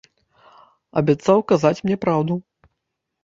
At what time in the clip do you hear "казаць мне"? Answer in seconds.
1.53-1.97